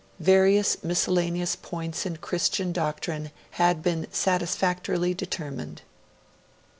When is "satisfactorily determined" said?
4.11-5.83